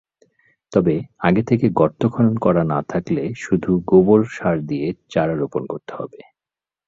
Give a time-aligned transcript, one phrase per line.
[0.71, 0.95] তবে
[1.19, 6.19] আগে থেকে গর্ত খনন করা না থাকলে শুধু গোবর সার দিয়ে চারা রোপণ করতে হবে।